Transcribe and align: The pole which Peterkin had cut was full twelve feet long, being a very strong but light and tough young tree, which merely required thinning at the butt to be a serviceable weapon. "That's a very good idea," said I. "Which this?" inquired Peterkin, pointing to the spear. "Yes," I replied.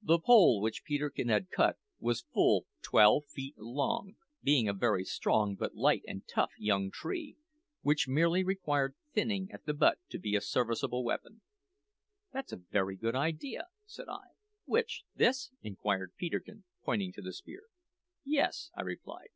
The 0.00 0.18
pole 0.18 0.62
which 0.62 0.84
Peterkin 0.84 1.28
had 1.28 1.50
cut 1.50 1.76
was 1.98 2.22
full 2.32 2.64
twelve 2.80 3.26
feet 3.28 3.58
long, 3.58 4.16
being 4.42 4.66
a 4.66 4.72
very 4.72 5.04
strong 5.04 5.54
but 5.54 5.74
light 5.74 6.02
and 6.08 6.26
tough 6.26 6.52
young 6.58 6.90
tree, 6.90 7.36
which 7.82 8.08
merely 8.08 8.42
required 8.42 8.94
thinning 9.12 9.50
at 9.52 9.66
the 9.66 9.74
butt 9.74 9.98
to 10.08 10.18
be 10.18 10.34
a 10.34 10.40
serviceable 10.40 11.04
weapon. 11.04 11.42
"That's 12.32 12.54
a 12.54 12.64
very 12.70 12.96
good 12.96 13.14
idea," 13.14 13.66
said 13.84 14.08
I. 14.08 14.28
"Which 14.64 15.04
this?" 15.14 15.50
inquired 15.62 16.14
Peterkin, 16.16 16.64
pointing 16.82 17.12
to 17.12 17.20
the 17.20 17.34
spear. 17.34 17.64
"Yes," 18.24 18.70
I 18.74 18.80
replied. 18.80 19.28